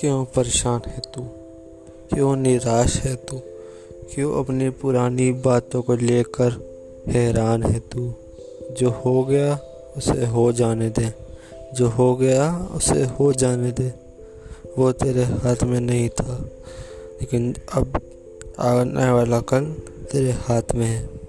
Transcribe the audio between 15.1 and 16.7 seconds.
हाथ में नहीं था,